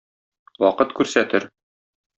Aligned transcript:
Вакыт 0.65 0.97
күрсәтер. 1.01 1.49